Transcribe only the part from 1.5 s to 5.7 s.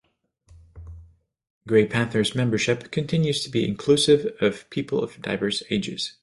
Gray Panthers membership continues to be inclusive of people of diverse